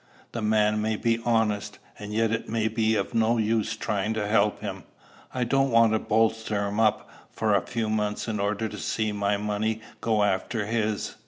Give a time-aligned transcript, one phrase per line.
[0.31, 4.25] The man may be honest, and yet it may be of no use trying to
[4.27, 4.83] help him.
[5.31, 9.11] I don't want to bolster him up for a few months in order to see
[9.11, 11.17] my money go after his.